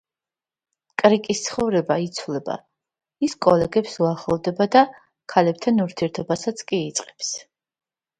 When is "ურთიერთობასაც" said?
5.85-6.65